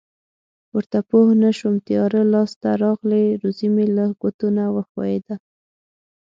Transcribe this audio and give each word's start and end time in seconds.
ورته 0.75 0.99
پوه 1.09 1.29
نشوم 1.43 1.75
تیاره 1.87 2.21
لاس 2.33 2.51
ته 2.61 2.69
راغلې 2.83 3.23
روزي 3.41 3.67
مې 3.75 3.85
له 3.95 4.05
ګوتو 4.21 4.47
نه 4.57 4.65
و 4.73 4.75
ښویېده. 4.89 5.35